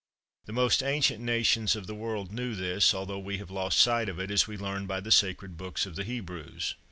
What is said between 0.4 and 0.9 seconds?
The most